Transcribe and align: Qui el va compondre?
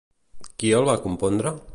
Qui 0.63 0.71
el 0.79 0.89
va 0.89 0.97
compondre? 1.05 1.57